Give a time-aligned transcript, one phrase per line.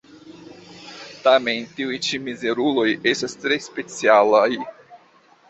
[1.27, 4.45] Tamen tiuj ĉi mizeruloj estas tre specialaj.